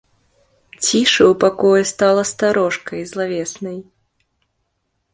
[0.83, 3.77] Ціша ў пакоі стала старожкай, злавеснай.